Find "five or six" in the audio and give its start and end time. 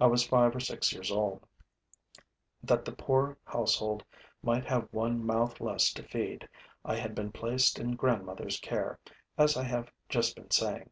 0.26-0.90